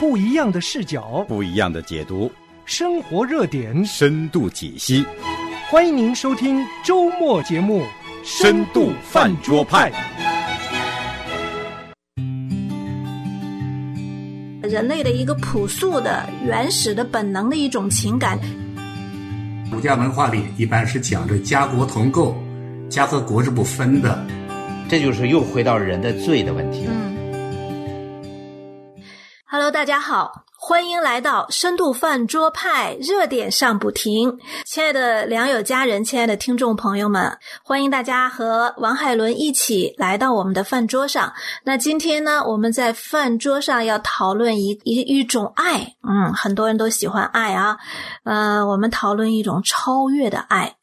[0.00, 2.30] 不一样的视角，不一样的解读，
[2.64, 5.04] 生活热点，深度解析。
[5.68, 7.82] 欢迎您收听周末节目
[8.22, 9.90] 《深度饭桌派》。
[14.62, 18.38] 人类的一个朴素的、原始的本能的一种情感。
[19.68, 22.40] 儒家文化里一般是讲着家国同构，
[22.88, 24.24] 家和国是不分的。
[24.88, 26.92] 这就是又回到人的罪的问题了。
[26.94, 27.17] 嗯。
[29.50, 34.38] Hello，大家好，欢迎来到深度饭桌派，热点上不停。
[34.66, 41.32] 亲爱的良友家人，亲爱的听众朋友们，欢迎大家和王海伦一起来到我们的饭桌上。
[41.64, 47.78] 那今天呢，我们在饭桌上要讨论一一一种爱，嗯，很多人都喜欢爱啊，
[48.24, 50.74] 呃，我们讨论一种超越的爱。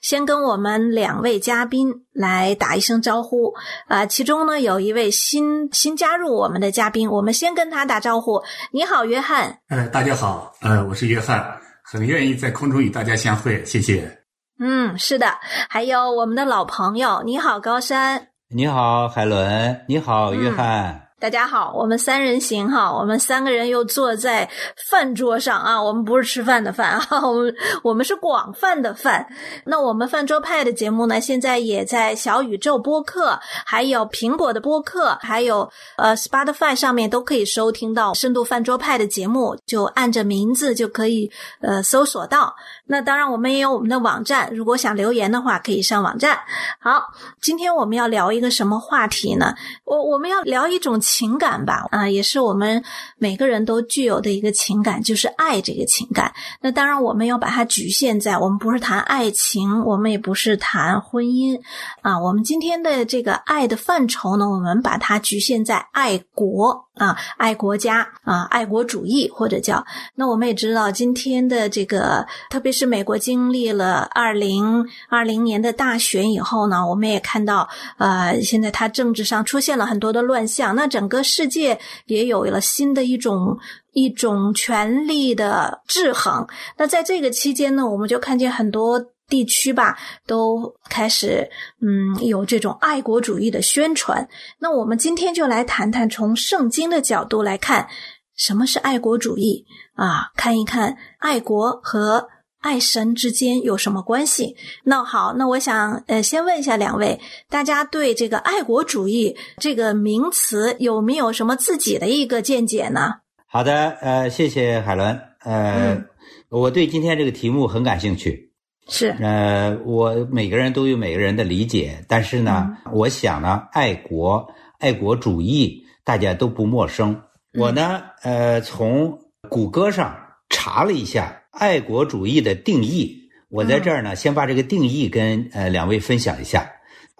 [0.00, 3.52] 先跟我们两位嘉宾来打一声招呼
[3.88, 8.42] 啊，其中呢有一位新新加入我们的嘉宾，我们先跟他打招呼。
[8.72, 9.58] 你好，约翰。
[9.68, 11.44] 呃，大家好，呃，我是约翰，
[11.84, 14.18] 很愿意在空中与大家相会，谢谢。
[14.60, 15.26] 嗯，是的，
[15.68, 18.28] 还有我们的老朋友，你好，高山。
[18.48, 19.84] 你好，海伦。
[19.88, 21.03] 你好，约翰。
[21.20, 24.50] 大家好，我们三人行哈，我们三个人又坐在
[24.90, 29.26] 饭桌上啊，我们不是吃饭的饭啊， 我们我们是广泛的饭。
[29.64, 42.54] 那我们饭桌派的节目呢，现在也在小宇宙播客，还有苹果的播客，还有呃 Spotify 上面都可以收听到深度饭桌派的节目，就按着名字就可以呃搜索到。
[42.86, 46.38] 那当然，我们也有我们的网站，如果想留言的话，可以上网站。
[46.78, 47.02] 好，
[47.40, 49.54] 今天我们要聊一个什么话题呢？
[49.84, 52.84] 我我们要聊一种情感吧，啊，也是我们
[53.16, 56.30] 每个人都具有的一个情感，就是爱这个情感。
[56.60, 61.58] 那当然，我们要把它局限在我们不是谈爱情，我们也不是谈婚姻
[62.02, 62.20] 啊。
[62.20, 69.82] 我们今天的这个爱的范畴呢，我们把它局限在爱国啊，爱国家啊，爱国主义或者叫。
[70.14, 72.74] 那我们也知道，今天的这个特别。
[72.74, 77.68] 是美国经历了二零二零年的大选以后呢，我们也看到，
[77.98, 83.56] 呃，现在它政治上出现了很多的乱象，那整个世界也有了新的一种
[83.92, 86.44] 一种权力的制衡。
[86.76, 91.48] 那在这个期间呢，我们就看见很多地区吧，都开始
[91.80, 94.28] 嗯有这种爱国主义的宣传。
[94.58, 97.88] 那我们今天就来谈谈从圣经的角度来看，
[98.36, 99.64] 什么是爱国主义
[99.94, 100.30] 啊？
[100.36, 102.28] 看一看爱国和。
[102.64, 104.56] 爱神之间有什么关系？
[104.84, 107.20] 那好，那我想呃，先问一下两位，
[107.50, 113.16] 大家对这个爱国主义这个名词有没有什么自己的一个见解呢？
[113.46, 116.04] 好的，呃，谢谢海伦，呃，
[116.48, 118.53] 我对今天这个题目很感兴趣。
[118.88, 124.46] 是，呃，我每个人都有每个人的理解，但是呢，我想呢，爱国、
[124.78, 127.18] 爱国主义大家都不陌生。
[127.58, 129.18] 我呢，呃，从
[129.48, 130.16] 谷歌上
[130.48, 131.40] 查了一下。
[131.50, 136.68] 爱国主义的定义，我在这儿呢，先把这个定义跟呃两位分享一下。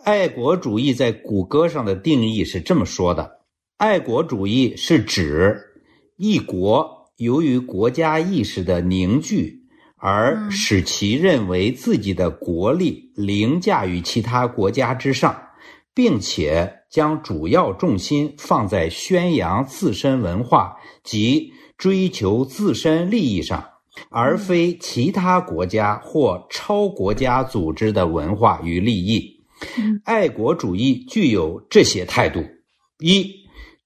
[0.03, 3.39] 爱国主义在谷歌上的定义是这么说的：
[3.77, 5.57] 爱国主义是指
[6.17, 9.64] 一国由于国家意识的凝聚，
[10.07, 15.35] 而使其认为自己的国力凌驾于其他国家之上，
[15.95, 23.65] 并且将主要重心放在宣扬自身文化及追求自身利益上。
[24.11, 29.43] 而非其他国家或超国家组织的文化与利益。
[30.05, 32.45] 爱国主义具有这些态度：
[32.99, 33.31] 一，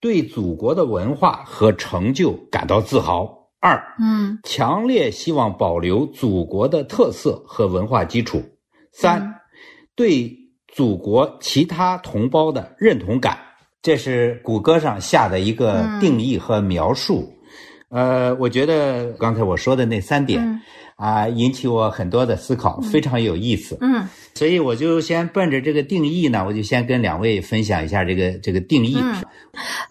[0.01, 8.39] 对祖国的文化和成就感到自豪；二，嗯，强烈希望保留祖国的特色和文化基础；
[8.93, 9.35] 三，
[9.95, 10.33] 对
[10.69, 13.39] 祖国其他同胞的认同感。
[13.81, 17.33] 这是谷歌上下的一个定义和描述。
[17.91, 20.61] 呃，我觉得刚才我说的那三点
[20.99, 23.79] 啊，引起我很多的思考，非常有意思。
[23.81, 28.99] 嗯，所以我就先奔着这个定义呢，我就先跟两位分享一下这个这个定义。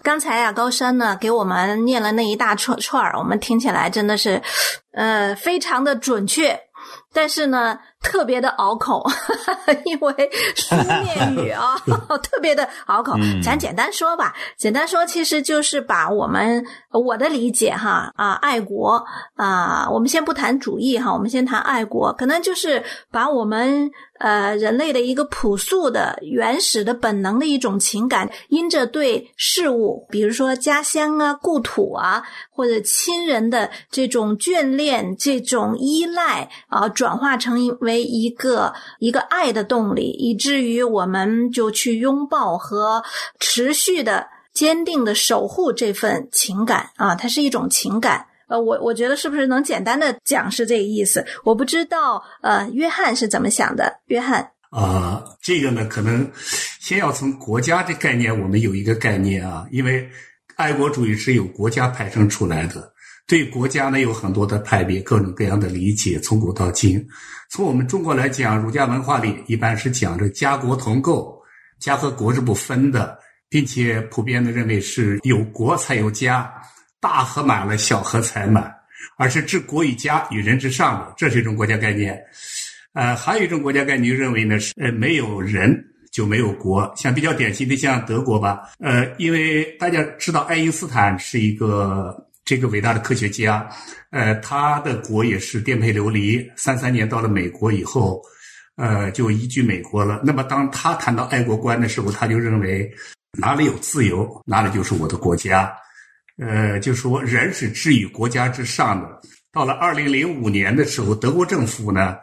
[0.03, 4.41] 刚才啊，高山呢给我们念了那一大串串儿，我们听起来真的是
[4.91, 6.59] 呃非常的准确，
[7.13, 7.79] 但是呢。
[8.07, 9.05] 特别的拗口，
[9.85, 11.75] 因为书面语啊，
[12.23, 13.13] 特别的拗口。
[13.43, 19.03] 咱简单说吧，简单说，其实就是把我们我的理解哈啊，爱国
[19.35, 38.07] 啊，我们先不谈主义哈，我们先谈爱国，可能就是把我们呃人类的一个朴素的、原始的本能的一种情感，因着对事物，比如说家乡啊、故土啊，或者亲人的这种眷恋、这种依赖啊，转化成为。
[38.07, 43.03] 一个一个爱的动力，以至于我们就去拥抱和
[43.37, 48.25] 持续的坚定的守护这份情感啊，它是一种情感。
[48.47, 51.25] 呃，我我觉得是不是能简单的讲是这个意思？
[51.43, 53.99] 我不知道，呃，约翰是怎么想的？
[54.07, 56.29] 约翰啊，这个呢，可能
[56.79, 60.09] 先要从国家的概念，我们有一个概念啊，因为
[60.55, 62.91] 爱国主义是由国家派生出来的，
[63.27, 67.05] 对国家呢有很多的派别，各种各样的理解，从古到今。
[67.49, 71.37] 从我们中国来讲，儒家文化里一般是讲着家国同构，
[71.79, 73.17] 家和国是不分的，
[73.49, 76.49] 并且普遍的认为是有国才有家。
[76.99, 78.73] 大河满了，小河才满，
[79.17, 82.19] 而是治国与家与人之上的，这是一种国家概念。
[82.93, 86.91] 呃，还有一种国家概念认为呢是，呃，没有人就没有国。
[86.95, 93.69] 像比较典型的像德国吧，呃，因为大家知道爱因斯坦是一个这个伟大的科学家，
[94.09, 98.19] 呃，他的国也是颠沛流离，三三年到了美国以后，
[98.77, 100.19] 呃，就移居美国了。
[100.23, 102.91] 那么当他谈到爱国观的时候，他就认为
[103.37, 105.71] 哪里有自由，哪里就是我的国家。
[106.37, 109.21] 呃，就说人是置于国家之上的。
[109.51, 112.15] 到了二零零五年的时候，德国政府呢，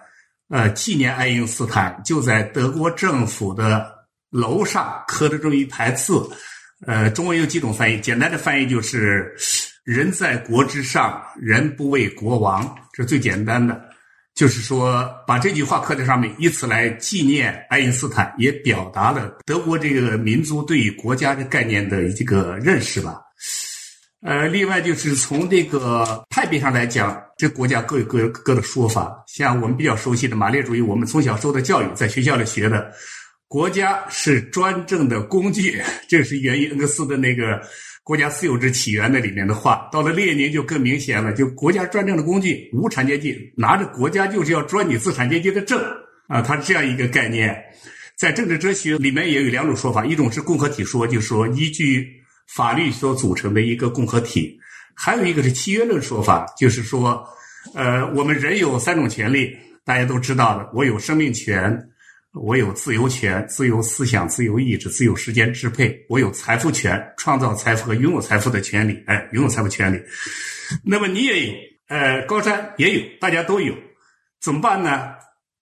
[0.48, 3.90] 呃，纪念爱因斯坦，就在德国政府的
[4.30, 6.14] 楼上刻了这么一排字。
[6.86, 9.34] 呃，中文有几种翻译，简单的翻译就是
[9.84, 13.80] “人在国之上，人不为国亡”，这是最简单的。
[14.34, 23.20] 就是说，把这句话刻在上面，以此来纪念爱因斯坦，也表达了德国这个民族对于国家的概念的一个认识吧。
[24.24, 29.22] 呃，另外就是从这个派别上来讲，这国家各有各各的说法。
[29.28, 32.90] 像我们比较熟悉的马列主义，我们从小受的教育，在学校里学的，
[33.48, 35.78] 国家是专政的工具，
[36.08, 37.60] 这是源于恩格斯的那个
[38.02, 39.86] 《国家私有制起源》的里面的话。
[39.92, 45.78] 到了列宁就更明显了，就国家专政的工具，无产阶级拿着国家就是要专你资产阶级的政
[46.28, 47.54] 啊，它是这样一个概念。
[48.16, 52.23] 在政治哲学里面也有两种说法，一种是共和体说，就是说依据。
[52.46, 54.58] 法律所组成的一个共和体，
[54.94, 57.26] 还有一个是契约论说法，就是说，
[57.74, 61.76] 呃，我们人有三种权利，大家都知道的，我有生命权，
[62.32, 70.00] 我有自由权，自由思想、自由意志、自由时间支配，我有财富权，创造财富和拥有财富的权利，哎，拥有财富权利。
[70.84, 71.54] 那么你也有，
[71.88, 73.74] 呃，高山也有，大家都有，
[74.40, 75.12] 怎么办呢？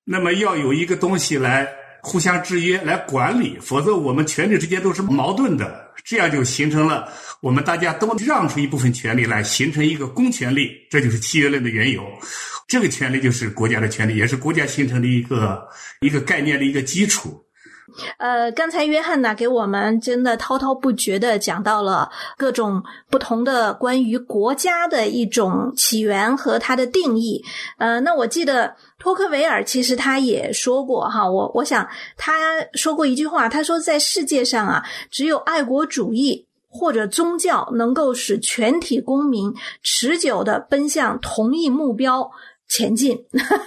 [0.05, 1.69] 那么要有一个东西来
[2.03, 5.92] 互相制约、来管理，否则我们权利之间都是矛盾的。
[6.05, 7.09] 这样就形成了
[7.41, 12.07] 我们大家都让出一部分权利来，形成一个公权力，这就是契约论的缘由。
[12.69, 15.69] 这个权利就是国家的权利，也是国家形成的一个
[16.01, 17.45] 一个概念的一个基础。
[18.19, 27.45] 呃，刚才约翰呢给我们真的滔滔不绝的讲到了各种不同的关于国家的一种起源和它的定义。
[27.79, 31.87] 呃，那我记得托克维尔其实他也说过哈，我我想
[32.17, 39.53] 他说过一句话，他说在世界上啊，只有爱国主义或者宗教能够使全体公民
[39.83, 42.31] 持久的奔向同一目标。
[42.69, 43.23] 前进，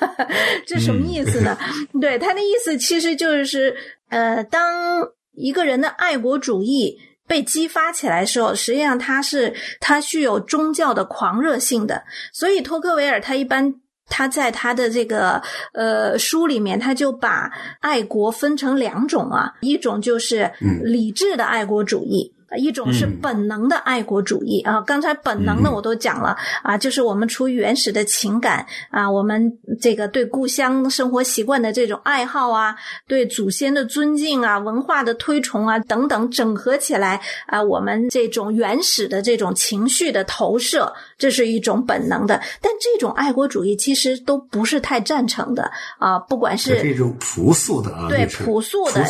[0.66, 1.56] 这什么意思呢？
[2.02, 3.76] 对他的意思其实就是，
[4.10, 6.98] 呃，当一个人的爱国主义
[7.28, 12.04] 被激发起来的时候，实际上他是他具有宗教的狂热性的。
[12.32, 13.74] 所以托克维尔他一般
[14.08, 15.42] 他在他的这个
[15.74, 20.52] 呃书里面，他就把爱国分成两种啊，一种就是
[20.84, 22.35] 理智的爱国主义。
[22.58, 32.76] 一种是本能的爱国主义啊，刚才本能的我都讲了啊，就是我们出于原始的情感啊，我们这个对故乡生活习惯的这种爱好啊，
[33.08, 42.40] 对祖先的尊敬啊，文化的推崇啊等等，整合起来啊，我们这种原始的这种情绪的投射，这是一种本能的。
[42.62, 49.04] 但这种爱国主义其实都不是太赞成的啊，不管是这种朴素的啊，对朴素的。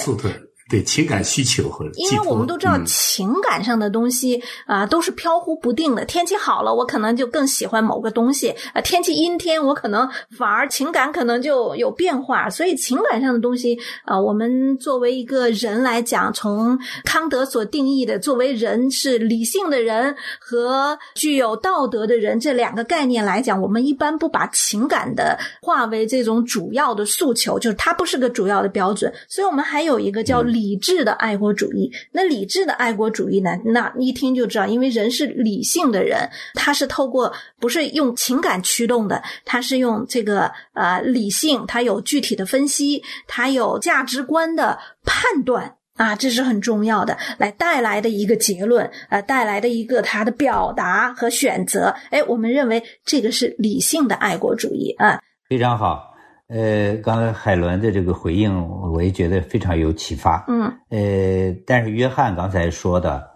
[0.68, 6.04] 对情感需求和，因为我们都知道情感上的东西啊都是飘忽不定的。
[6.06, 12.50] 天气好了，我可能就更喜欢某个东西啊；天气阴天，我可能反而情感可能就有变化。
[12.50, 29.14] 所以情感上的东西啊，我们作为一个人来讲，从康德所定义的作为人是理性的人和具有道德的人这两个概念来讲，我们一般不把情感的化为这种主要的诉求，就是它不是个主要的标准。
[29.30, 30.44] 所以我们还有一个叫。
[30.56, 33.52] 理智的爱国主义，那理智的爱国主义呢？
[33.66, 51.94] 那一听就知道，因为人是理性的人，他是透过不是用情感驱动的，他是用这个呃理性，他有具体的分析，他有价值观的判断啊，这是很重要的，来带来的一个结论，呃，带来的一个他的表达和选择。
[52.12, 55.20] 哎，我们认为这个是理性的爱国主义啊，
[55.50, 56.15] 非常好。
[56.48, 58.56] 呃，刚才海伦的这个回应，
[58.94, 60.46] 我也觉得非常有启发。
[60.48, 63.28] 嗯，呃，但是约翰刚才说的，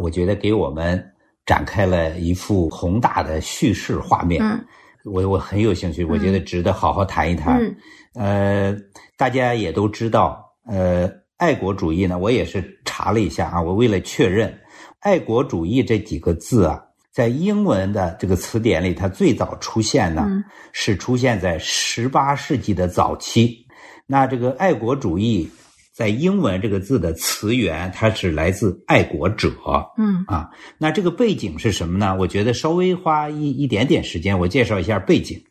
[0.00, 1.02] 我觉得给我们
[1.46, 4.42] 展开了一幅宏大的叙事画面。
[4.42, 4.64] 嗯
[5.02, 7.58] 我我很有兴趣，我觉得值得好好谈一谈。
[7.58, 7.74] 嗯
[8.16, 8.76] 呃，
[9.16, 14.54] 大家也都知道，呃，爱国主义呢，我也是查了一下啊，我为了确认，
[14.98, 16.78] 爱国主义这几个字啊，
[17.12, 23.66] 在英文的这个词典里，它最早出现呢，嗯是出现在十八世纪的早期。
[24.06, 25.50] 那这个爱国主义
[25.92, 29.50] 在英文这个字的词源，它是来自爱国者。
[29.98, 30.48] 嗯啊，
[30.78, 32.16] 那这个背景是什么呢？
[32.18, 35.42] 我觉得稍微花一一点点时间，我介绍一下背景。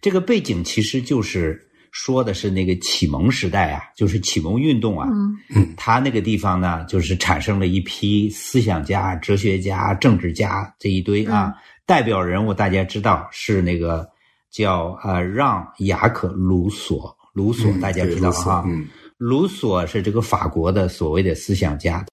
[0.00, 5.08] 这个背景其实就是说的是那个启蒙时代啊，就是启蒙运动啊，
[5.54, 5.72] 嗯。
[5.76, 11.54] 他那个地方呢，就是产生了一批思想家、哲学家、政治家这一堆啊，
[11.86, 14.04] 代表人物大家知道是那个
[14.50, 18.88] 叫呃让·雅克·卢索，卢索大家知道啊，嗯。
[19.16, 22.04] 卢索是这个法国的所谓的思想家，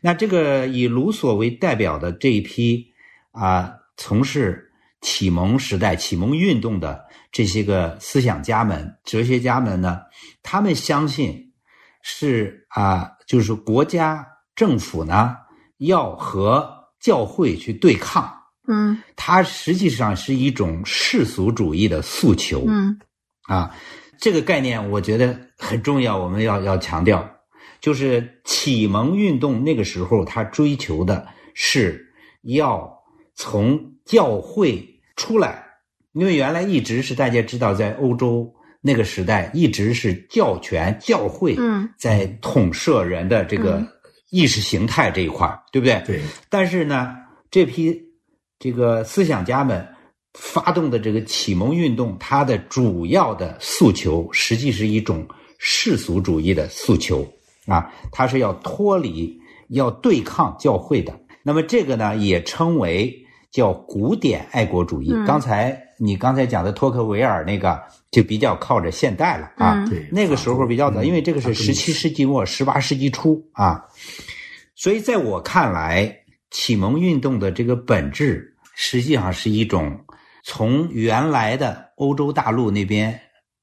[0.00, 2.84] 那这个以卢索为代表的这一批
[3.30, 4.71] 啊，从事
[5.02, 10.00] 启蒙时代、启蒙运动的这些个思想家们、哲学家们呢，
[10.42, 11.52] 他们相信
[12.02, 15.36] 是啊，就是国家政府呢
[15.78, 18.32] 要和教会去对抗，
[18.68, 22.64] 嗯它实际上是一种世俗主义的诉求。
[22.68, 22.98] 嗯
[23.48, 23.74] 啊，
[24.18, 27.28] 这个概念我觉得很重要，我们要要强调，
[27.80, 32.06] 就是启蒙运动那个时候，他追求的是
[32.42, 32.88] 要
[33.34, 34.91] 从教会
[35.22, 35.64] 出来，
[36.14, 43.88] 因为原来一直是大家知道，在欧洲那个时代，一直是教权教会嗯在统摄人的这个嗯
[44.30, 46.02] 意识形态这一块儿，对不对？
[46.04, 47.14] 对，但是呢，
[47.50, 47.96] 这批
[48.58, 49.86] 这个思想家们
[50.34, 55.24] 发动的这个启蒙运动，它的主要的诉求实际是一种
[55.58, 57.24] 世俗主义的诉求
[57.66, 59.38] 啊，它是要脱离、
[59.68, 61.16] 要对抗教会的。
[61.44, 63.21] 那么这个呢，也称为
[63.52, 65.12] 叫古典爱国主义。
[65.12, 65.24] 嗯。
[65.24, 67.80] 刚才你刚才讲的托克维尔那个，
[68.10, 69.84] 就比较靠着现代了啊。
[70.10, 73.84] 那个时候比较早，嗯因为这个是十七世纪末、十八世纪初啊，
[74.74, 76.12] 所以在我看来，
[76.50, 79.96] 启蒙运动的这个本质实际上是一种
[80.42, 83.20] 从原来的欧洲大陆那边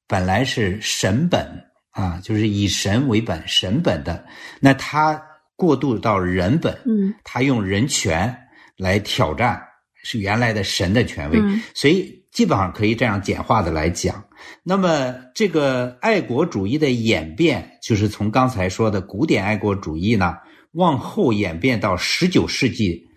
[0.07, 1.45] 本来是神本
[1.91, 4.23] 啊，就是以神为本、神本的，
[4.61, 5.21] 那他
[5.55, 7.13] 过渡到人本，嗯。
[7.23, 8.33] 他用人权
[8.77, 9.61] 来挑战
[10.09, 14.23] 是原来的神的权威，嗯所以基本上可以这样简化的来讲。
[14.63, 20.33] 那么这个爱国主义的演变，就是从刚才说的古典爱国主义呢，
[20.71, 23.07] 往后演变到十九世纪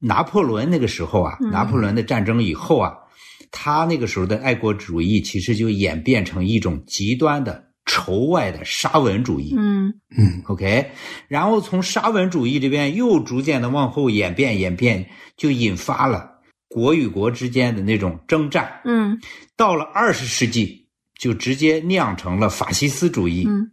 [0.00, 2.94] 拿破仑那个时候啊，嗯拿破仑的战争以后啊，
[3.52, 9.54] 他那个时候的爱国主义其实就演变成一种极端的仇外的沙文主义。
[9.56, 10.90] 嗯嗯 OK，
[11.28, 16.39] 然后从沙文主义这边又逐渐的往后演变，演变就引发了
[16.70, 18.80] 国与国之间的那种征战。
[18.84, 19.18] 嗯
[19.56, 20.86] 到了二十世纪，
[21.18, 23.44] 就直接酿成了法西斯主义。
[23.46, 23.70] 嗯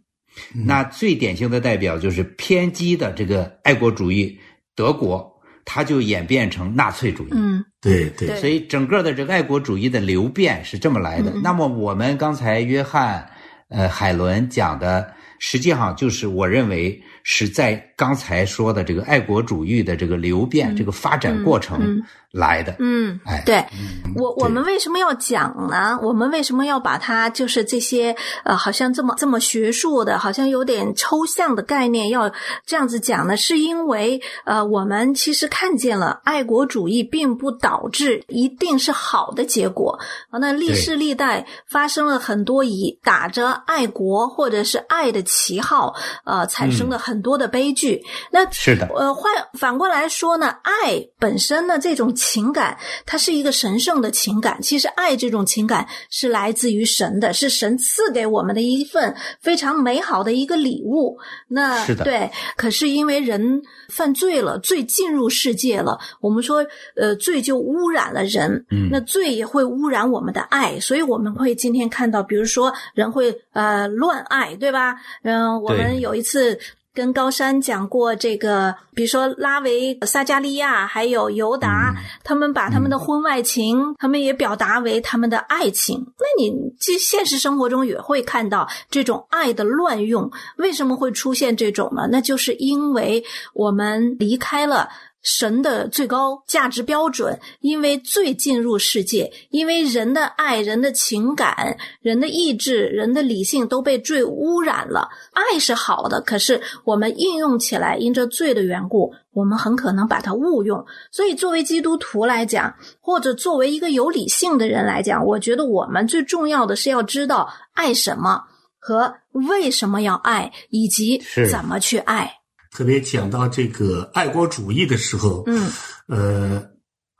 [0.54, 4.38] 那最典型的代表就是偏激的这个爱国主义，
[4.76, 5.28] 德国，
[5.64, 7.30] 它就演变成纳粹主义。
[7.32, 11.32] 嗯对对对所以整个的这个爱国主义的流变是这么来的。
[11.42, 13.28] 那么我们刚才约翰
[13.68, 22.76] 呃海伦讲的，实际上就是我认为是在刚才说的这个爱国主义的这个流变、嗯这个发展过程嗯来的。
[22.78, 25.98] 嗯，哎，对嗯我我们为什么要讲呢？
[26.02, 32.30] 我们为什么要把它就是这些呃，好像这么这么学术的，好像有点抽象的概念，要
[32.66, 33.36] 这样子讲呢？
[33.36, 39.98] 是因为呃，我们其实看见了爱国主义并不导致一定是好的结果
[40.30, 40.38] 啊。
[40.38, 45.94] 那历世历代发生了很多以打着爱国或者是爱的旗号，
[46.24, 48.04] 呃，产生了很多的悲剧。
[48.30, 54.60] 那是的，呃，换反过来说呢，爱本身呢这种情感，它是一个神圣的情感。
[54.60, 61.16] 其实爱这种情感是来自于神的，是神赐给我们的一份非常美好的一个礼物。
[61.48, 74.96] 那是的对，可是因为人犯罪了，罪进入世界了，我们说，呃，罪就污染了人，嗯那罪也会污染我们的爱，所以我们会今天看到，比如说人会呃乱爱，对吧？
[75.22, 76.58] 嗯、我们有一次。
[76.98, 86.04] 跟高山讲过这个，比如说拉维、撒加利亚还有尤达，他们把他们的婚外情，他们也表达为他们的爱情。
[86.18, 92.08] 那你这现实生活中也会看到这种爱的乱用，为什么会出现这种呢？
[92.10, 93.22] 那就是因为
[93.54, 94.88] 我们离开了。
[95.22, 105.08] 神的最高价值标准，因为罪进入世界，因为人的爱、人的情感、人的意志、人的理性都被罪污染了。
[105.32, 110.84] 爱是好的，可是我们应用起来，因着罪的缘故，我们很可能把它误用。
[111.10, 118.44] 所以，作为基督徒来讲，或者作为一个有理性的人来讲，我觉得我们最重要的是要知道爱什么
[118.78, 121.20] 和为什么要爱，以及
[121.50, 122.37] 怎么去爱。
[122.78, 125.68] 特别讲到这个爱国主义的时候，嗯。
[126.06, 126.62] 呃，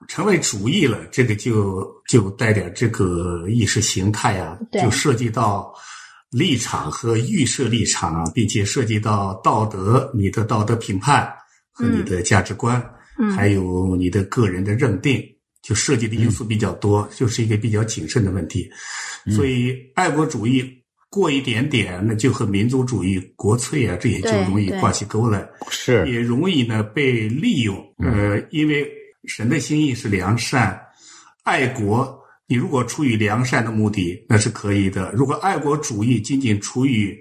[0.07, 5.75] 成为主义了，这个就就带点这个意识形态啊，对就涉及到
[6.31, 11.29] 立场和预设立场啊，并且涉及到道德，你的道德评判
[11.73, 12.81] 和你的价值观，
[13.19, 13.33] 嗯。
[13.33, 15.21] 还有你的个人的认定，
[15.61, 18.71] 就涉及的因素比较多，就是一个比较谨慎的问题。
[19.35, 20.65] 所以，爱国主义
[21.11, 25.49] 过一点点，那就和民族主义、国粹啊这些就容易挂起钩来。
[25.71, 27.77] 是也容易呢被利用。
[27.99, 28.87] 呃，因为
[29.25, 30.79] 神的心意是良善，
[31.45, 37.19] 爱国，你如果出于良善的目的，那是可以的；如果爱国主义仅仅出于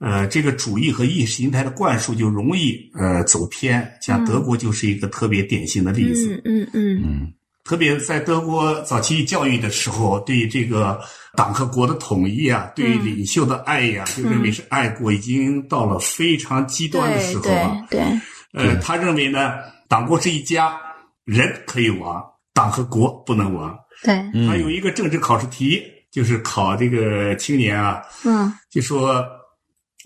[0.00, 3.86] 呃这个主义和意识形态的灌输，就容易呃走偏。
[4.00, 6.40] 像德国就是一个特别典型的例子。
[6.44, 7.32] 嗯嗯嗯嗯
[7.68, 10.98] 特别在德国早期教育的时候，对这个
[11.36, 17.86] 党和国的统一啊，对于领袖的爱呀、就认为是爱国，已经到了非常极端的时候啊。
[17.90, 18.20] 对对，
[18.54, 19.56] 呃，他认为呢，
[19.86, 20.80] 党国是一家，
[21.26, 23.78] 人可以亡，党和国不能亡。
[24.02, 24.14] 对，
[24.46, 29.22] 他有一个政治考试题，就是考这个青年啊，嗯就说，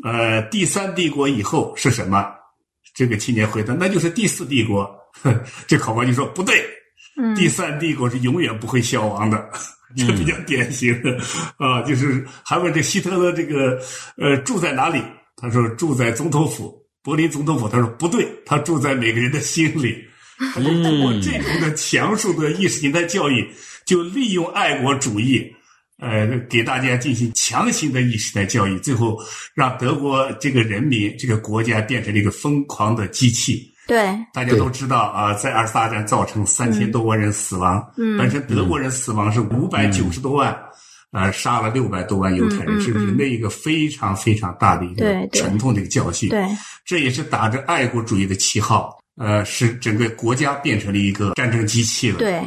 [0.02, 2.26] 呃，第三帝国以后是什么？
[2.92, 4.90] 这个青年回答，那就是第四帝国。
[5.69, 6.66] 这考官就说不对，嗯，
[7.37, 9.50] 第三帝国是永远不会消亡的。
[9.95, 11.14] 这比较典型的
[11.59, 13.78] 啊，就是还问这希特勒这个
[14.16, 15.02] 呃住在哪里？
[15.37, 17.69] 他说住在总统府，柏林总统府。
[17.69, 20.02] 他说不对，他住在每个人的心里。
[20.54, 23.47] 他说通过这种的强数的意识形态教育，
[23.85, 25.45] 就利用爱国主义，
[25.99, 29.19] 呃，给大家进行强行的意识形态教育，最后
[29.54, 33.71] 让德国这个人民这个国家变成了一个疯狂的机器。
[33.93, 38.17] 对，大家都知道啊，在二次大战造成三千多万人死亡，嗯。
[38.17, 40.57] 本身德国人死亡是五百九十多万，
[41.11, 46.31] 呃，杀了六百多万犹太人，是人类一个非常非常大的一个沉痛的一个教训。
[46.31, 46.43] 对，
[46.87, 52.18] 这也是打着爱国主义的旗号，呃，使整个国家变成了一个战争机器了。
[52.18, 52.42] 对，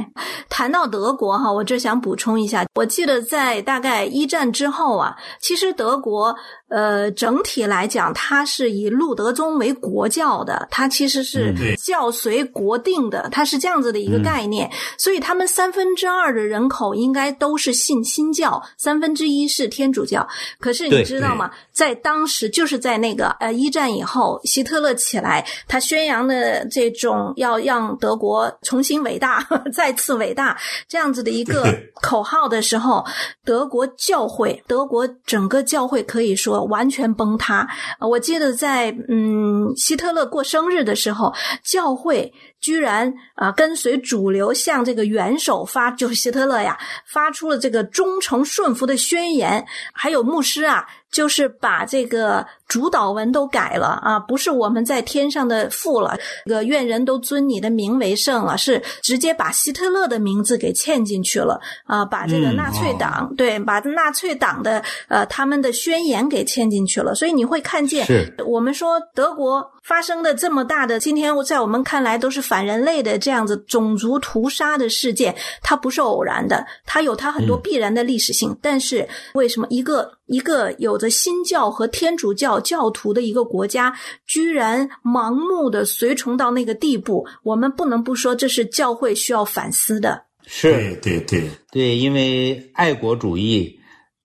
[0.49, 6.35] 谈到德国哈，我这想补充一下，我记得在大概一战之后啊，其实德国
[6.67, 20.27] 呃整体来讲，它是以路德宗为国教的，它其实是教随国定的，它是这样子的一个概念，所以他们三分之二的人口应该都是信新教，三分之一是天主教。
[20.59, 21.51] 可是你知道吗？
[21.71, 31.65] 在当时，就是在那个呃一战以后，希特勒起来，他宣扬的这种要让德国重新伟大、 再次伟大这样子的一个
[32.01, 33.03] 口号的时候，
[33.43, 37.67] 德国教会，德国整个教会可以说完全崩塌。
[37.99, 50.85] 呃我记得在嗯希特勒过生日的时候，教会居然啊、跟随主流向这个元首发，就是希特勒呀， 发出了这个忠诚顺服的宣言，还有牧师啊。
[51.11, 68.05] 就是把这个主导文都改了啊，不是我们在天上的父了，这个愿人都尊你的名为圣了，是直接把希特勒的名字给嵌进去了啊，把这个嗯纳粹党、对，把纳粹党的呃他们的宣言给嵌进去了，所以你会看见
[68.45, 78.55] 我们说德国发生的这么大的，今天在我们看来都是反人类的这样子种族屠杀的事件，它不是偶然的，它有它很多必然的历史性。
[78.61, 83.93] 但是为什么一个一个有着新教和天主教教徒的一个国家，
[84.27, 87.25] 居然盲目的随从到那个地步？
[87.43, 90.23] 我们不能不说这是教会需要反思的。
[90.45, 93.79] 是，对对对，对，因为爱国主义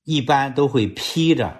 [0.04, 1.56] 一般都会披着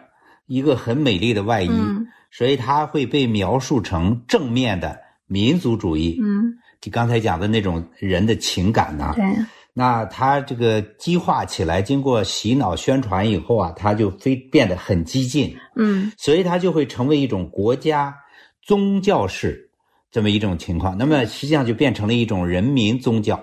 [0.47, 6.19] 一个很美丽的外衣，嗯所以它会被描述成正面的民族主义。
[6.21, 9.25] 嗯，就刚才讲的那种人的情感呐、对，
[9.73, 16.11] 那他这个激化起来，经过洗脑宣传以后啊，他就非变得很激进，嗯。
[16.19, 18.15] 所以他就会成为一种国家
[18.63, 19.71] 宗教式
[20.11, 20.99] 这么一种情况。
[20.99, 23.39] 那么实际上就变成了一种人民宗教，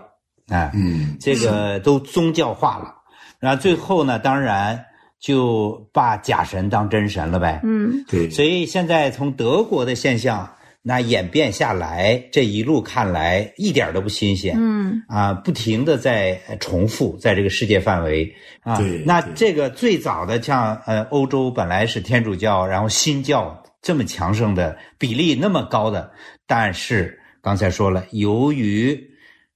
[0.49, 2.93] 哎，嗯，这个都宗教化了。
[3.39, 4.83] 然后最后呢，当然
[5.19, 7.61] 就把假神当真神了呗。
[7.63, 8.03] 嗯。
[8.07, 10.51] 对，所以现在从德国的现象
[10.87, 14.55] 那演变下来，这一路看来一点都不新鲜。
[14.57, 18.79] 嗯啊，不停的在呃重复，在这个世界范围啊。
[19.05, 26.09] 那这个最早的像呃欧洲本来是天主教，然后新教这么强盛的比例那么高的，
[26.45, 28.97] 但是刚才说了，由于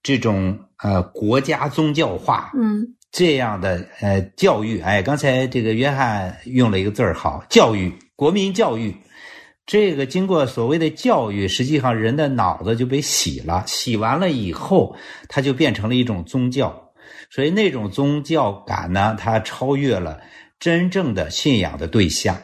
[0.03, 8.93] 这种呃国家宗教化，嗯这样的呃教育，哎，刚才这个约翰用了一个字儿好，教育，国民教育。
[9.65, 14.95] 这个经过所谓的教育，实际上人的脑子就被洗了，洗完了以后，
[15.29, 16.91] 它就变成了一种宗教，
[17.29, 20.19] 所以那种宗教感呢，它超越了
[20.59, 22.37] 真正的信仰的对象。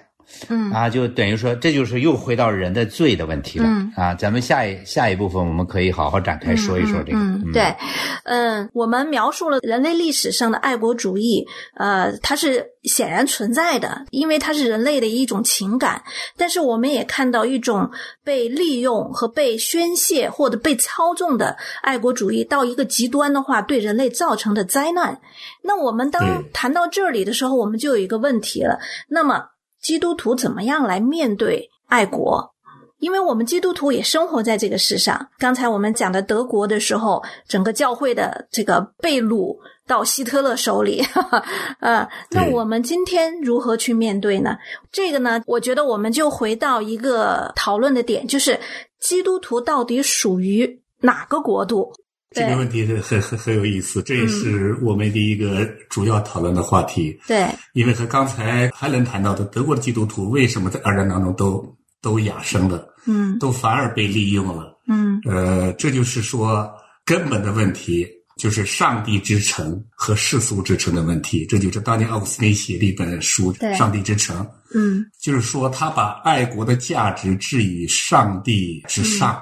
[0.49, 4.13] 嗯啊，就等于说，这就是又回到人的罪的问题了、嗯啊。
[4.15, 7.17] 咱们下一下一部分，我们可以好好展开说一说这个。
[7.17, 7.75] 嗯，嗯对，
[8.23, 11.45] 嗯，我们描述了人类历史上的爱国主义，
[11.75, 16.01] 呃，它是显然存在的，因为它是人类的一种情感。
[16.37, 17.89] 但是我们也看到一种
[18.23, 25.19] 被利用和被宣泄或者被操纵的爱国主义到一个极端的话，对人类造成的灾难。
[25.61, 29.43] 那我们当谈到这里的时候，我们就有一个问题了，那么
[29.81, 32.53] 基督徒怎么样来面对爱国？
[32.99, 35.29] 因为我们基督徒也生活在这个世上。
[35.37, 41.45] 刚才我们讲的德国的时候，整个教会的这个被掳到希特勒手里，哈哈，
[41.79, 44.57] 呃，那我们今天如何去面对呢？
[44.91, 48.59] 这个呢，我觉得我们就回到一个讨论的点，就是
[48.99, 51.93] 基督徒到底属于哪个国度？
[52.35, 57.17] 这个问题很很很很有意思，这也是我们的一个主要讨论的话题。
[57.25, 61.65] 对，因为和刚才海伦谈到的德国的基督徒为什么在二战当中都
[62.01, 66.69] 都养生了，嗯都反而被利用了，嗯呃，这就是说
[67.05, 68.05] 根本的问题
[68.37, 71.45] 就是上帝之城和世俗之城的问题。
[71.45, 79.41] 这就是当年奥古斯丁写的一本书《上帝之城》，嗯就是说他把爱国的价值置于上帝之上，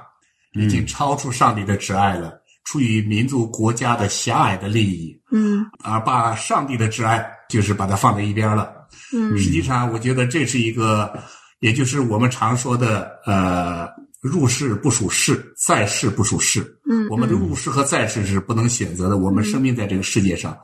[0.53, 2.39] 已经超出上帝的挚爱了。
[2.65, 8.73] 出于民族国家的狭隘的利益，嗯而把上帝的挚爱就是把它放在一边了。
[9.13, 11.17] 嗯实际上，我觉得这是一个，
[11.59, 13.87] 也就是我们常说的，呃，
[14.21, 16.61] 入世不属世，在世不属世。
[16.89, 19.17] 嗯，我们的入世和在世是不能选择的。
[19.17, 20.57] 我们生命在这个世界上，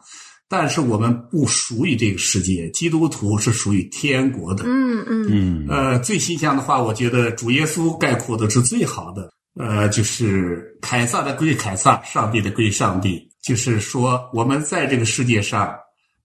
[0.50, 2.70] 但是我们不属于这个世界。
[2.72, 4.64] 基督徒是属于天国的。
[4.66, 9.32] 嗯嗯嗯呃，最形象的话，我觉得主耶稣概括的是最好的。
[9.56, 13.30] 呃，就是凯撒的归凯撒，上帝的归上帝。
[13.42, 15.76] 就是说，我们在这个世界上，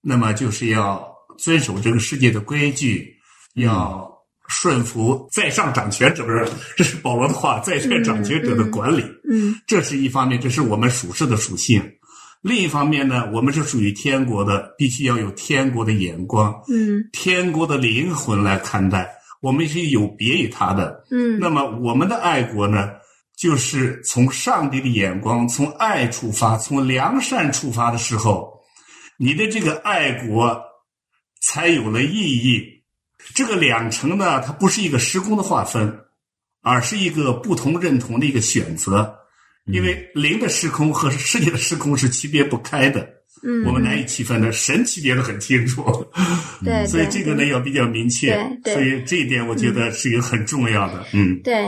[0.01, 1.03] 那么就是要
[1.37, 3.11] 遵守这个世界的规矩，
[3.55, 4.07] 要
[4.47, 6.25] 顺服在上掌权者，
[6.75, 9.03] 这是保罗的话，在上掌权者的管理。
[9.29, 11.83] 嗯这是一方面，这是我们属世的属性。
[12.41, 19.09] 另一方面呢，我们是属于天国的，必须要有天国的眼光，嗯天国的灵魂来看待。
[19.41, 21.03] 我们是有别于他的。
[21.09, 22.91] 嗯那么我们的爱国呢，
[23.37, 28.51] 就是从上帝的眼光，从爱出发，从良善出发的时候，
[29.17, 30.59] 你的这个爱国
[31.41, 32.63] 才有了意义。
[33.35, 35.99] 这个两层呢，它不是一个时空的划分，
[36.61, 39.15] 而是一个不同认同的一个选择。
[39.65, 43.05] 因为灵的时空和世界的时空是区别不开的，
[43.43, 44.49] 嗯，我们难以区分的。
[44.51, 45.83] 神区别的很清楚，
[46.63, 48.31] 对， 所以这个呢要比较明确。
[48.63, 51.05] 对对所以这一点我觉得是一个很重要的。
[51.11, 51.67] 嗯，对，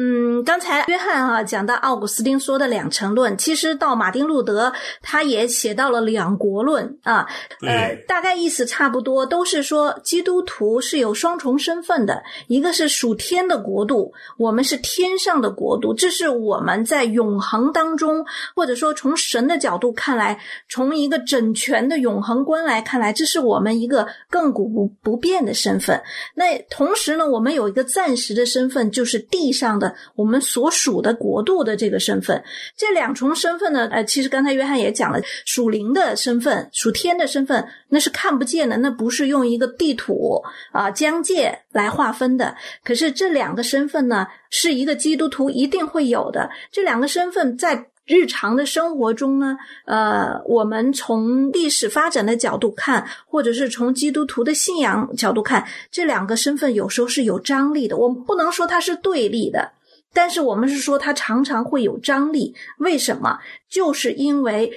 [0.00, 7.26] 嗯，刚才约翰啊讲到奥古斯丁说的两层论，其实到马丁路德他也写到了两国论啊，
[7.66, 26.00] 呃，大概意思差不多，都是说基督徒是有双重身份的，一个是属天的国度，我们是天上的国度，这是我们在永恒当中，或者说从神的角度看来，从一个整全的永恒观来看来，这是我们一个亘古不不变的身份。
[26.36, 32.42] 那同时呢，我们有一个暂时的身份，就是地上的我们所属的国度的这个身份。
[32.76, 42.56] 这两重身份呢，呃，其实刚才约翰也讲了，属灵的身份、属天的身份，那是看不见的，那不是用一个地图啊、疆界来划分的。
[42.84, 46.48] 可是这两个身份呢，是一个基督徒一定会有的。
[46.70, 57.98] 这两个身份在日常的生活中呢，呃，我们从历史发展的角度看，或者是从基督徒的信仰角度看，这两个身份有时候是有张力的。
[57.98, 59.70] 我们不能说它是对立的，
[60.18, 62.52] 但是我们是说它常常会有张力。
[62.78, 63.38] 为什么？
[63.70, 64.68] 就是因为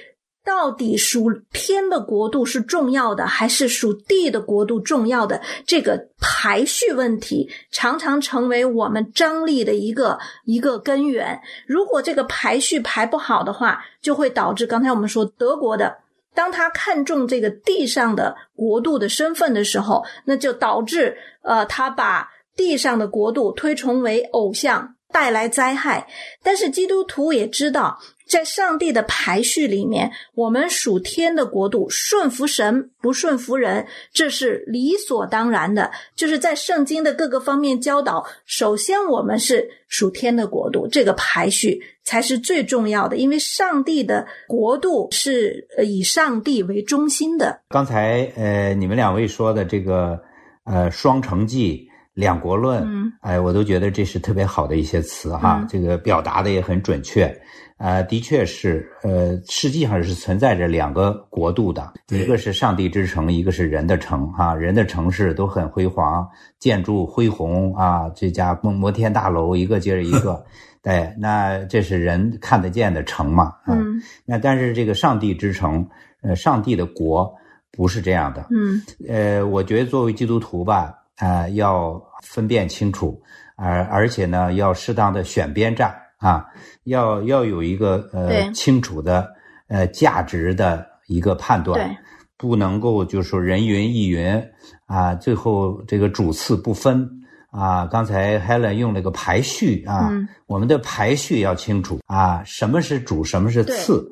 [0.44, 5.42] 到底属天的国度是重要的，还是属地的国度重要的？
[5.66, 11.40] 这个排序问题常常成为我们张力的一个一个根源。
[11.66, 15.92] 如果这个排序排不好的话，就会导致刚才我们说德国的。
[16.34, 26.06] 当他看中这个地上的国度的身份的时候，那就导致呃，他把地上的国度推崇为偶像，带来灾害。
[26.42, 35.90] 但是基督徒也知道，在上帝的排序里面，我们属天的国度，顺服神，不顺服人，这是理所当然的。
[36.16, 47.60] 就是在圣经的各个方面教导，首先我们是属天的国度，这个排序才是最重要的，因为上帝的国度是呃以上帝为中心的。
[47.68, 50.18] 刚才呃，你们两位说的这个
[50.64, 55.68] 呃双城记、两国论，嗯，哎，我都觉得这是特别好的一些词哈，嗯。
[55.68, 57.34] 这个表达的也很准确。
[57.78, 66.24] 呃，的确是，呃，实际上是存在着两个国度的，一个是上帝之城，一个是人的城哈、人的城市都很辉煌，
[66.60, 70.44] 建筑恢宏啊，这家摩摩天大楼一个接着一个，
[70.80, 74.00] 对，那这是人看得见的城嘛，啊嗯。
[74.24, 75.84] 那但是这个上帝之城，
[76.20, 77.34] 呃，上帝的国
[77.72, 78.46] 不是这样的。
[78.50, 78.80] 嗯。
[79.08, 83.20] 呃，我觉得作为基督徒吧，啊、要分辨清楚，
[83.56, 86.44] 而、而且呢，要适当的选边站啊，
[86.84, 89.28] 要要有一个呃清楚的
[89.68, 91.96] 呃价值的一个判断对，
[92.36, 94.42] 不能够就是说人云亦云
[94.86, 97.08] 啊，最后这个主次不分。
[97.52, 104.10] 啊，刚才 Helen 用了个排序啊，嗯我们的排序要清楚啊，什么是主，什么是对次。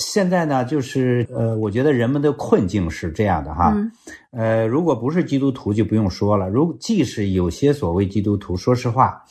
[0.00, 3.92] 现在呢，就是呃，我觉得人们的困境是这样的哈，嗯。
[4.32, 9.22] 呃，如果不是基督徒就不用说了，如即使有些所谓基督徒，说实话，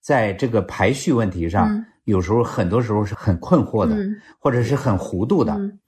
[0.00, 1.84] 在这个排序问题上，嗯。
[2.04, 4.16] 有时候很多时候是很困惑的，嗯。
[4.38, 5.78] 或者是很糊涂的，嗯。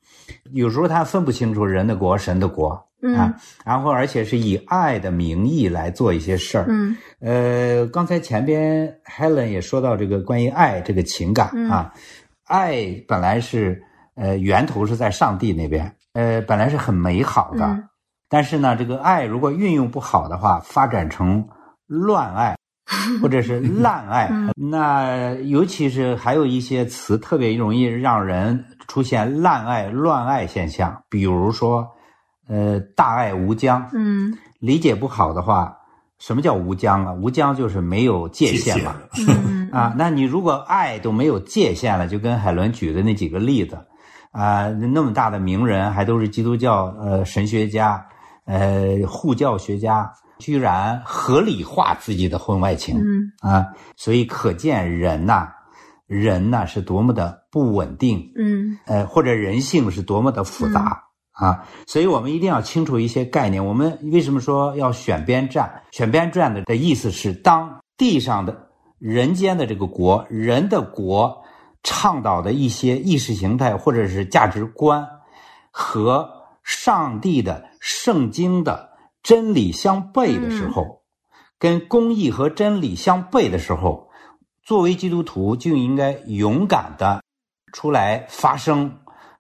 [0.53, 2.83] 有时候他分不清楚人的国、神的国。
[3.03, 3.15] 嗯。
[3.15, 6.67] 啊，然后而且是以爱的名义来做一些事儿。
[6.69, 6.97] 嗯。
[7.21, 11.69] 呃，刚才前边 Helen 也说到这个关于爱这个情感嗯。
[11.71, 11.93] 啊，
[12.45, 13.83] 爱本来是
[14.21, 17.83] 呃源头是在上帝那边，呃本来是很美好的，嗯
[18.29, 21.49] 但是呢，这个爱如果运用不好的话，发展成
[21.87, 22.55] 乱爱。
[23.23, 31.87] 或者是 滥爱，嗯那尤其是还有一些词特别容易让人出现滥爱、乱爱现象，比如说，
[32.49, 35.73] 呃，大爱无疆，嗯理解不好的话，
[36.19, 37.13] 什么叫无疆啊？
[37.13, 38.97] 无疆就是没有界限嘛。
[39.29, 43.79] 嗯 啊，那你如果爱都没有界限了，就跟海伦举的那几个例子，
[44.33, 48.07] 啊，那么大的名人还都是基督教呃神学家，
[48.45, 53.67] 呃护教学家，居然合理化自己的婚外情嗯啊，
[53.97, 55.49] 所以可见人呐、
[56.07, 63.65] 人呐、是多么的不稳定，嗯呃，或者人性是多么的复杂、啊，所以我们一定要清楚一些概念。
[63.65, 65.83] 我们为什么说要选边站？
[65.91, 71.43] 选边站的的意思是，当地上的人间的这个国，人的国
[71.83, 75.07] 倡导的一些意识形态或者是价值观，
[75.71, 76.29] 和
[76.63, 78.91] 上帝的圣经的
[79.23, 81.03] 真理相悖的时候，
[81.59, 84.09] 跟公义和真理相悖的时候，
[84.63, 87.23] 作为基督徒就应该勇敢的
[87.73, 88.93] 出来发声，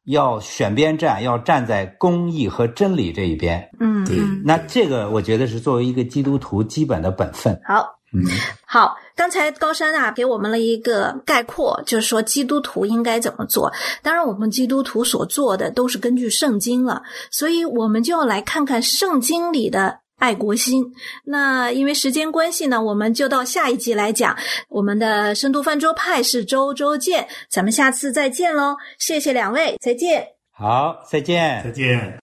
[0.04, 3.70] 要选边站，要站在公义和真理这一边。
[3.78, 7.60] 嗯嗯，那这个我觉得是作为一个基督徒基本的本分。
[7.66, 7.86] 好。
[8.12, 8.26] 嗯，
[8.66, 13.70] 好，刚才高山啊给我们了一个概括，就是说基督徒应该怎么做。
[14.02, 20.94] 当然，我们基督徒所做的都是根据圣经了，所以我们就要来看看圣经里的爱国心。
[21.22, 24.34] 那因为时间关系呢，我们就到下一集来讲。
[24.70, 28.78] 我们的深度饭桌派是周周见，咱们下次再见喽！
[28.98, 30.26] 谢谢两位，再见。
[30.50, 31.60] 好，再见。
[31.62, 32.18] 再见。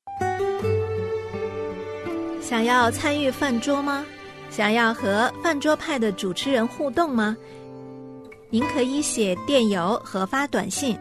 [2.42, 4.04] 想要参与饭桌吗？
[4.58, 7.38] 想要和饭桌派的主持人互动吗？
[8.50, 10.98] 您可以写电邮和发短信，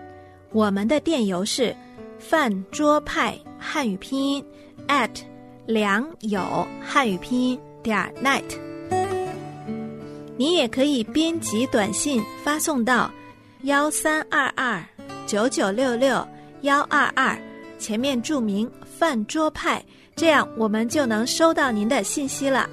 [0.53, 1.75] 我们的电邮是
[2.19, 4.45] 饭桌派汉语拼音
[4.89, 5.09] at
[5.65, 8.43] 良友汉语拼音点 net。
[10.37, 13.11] 你也可以编辑短信发送到
[13.63, 14.85] 幺三二二
[15.27, 16.23] 九九六六
[16.61, 17.35] 幺二二，
[17.79, 19.83] 前面注明饭桌派。
[20.15, 22.69] 这样我们就能收到您的信息了。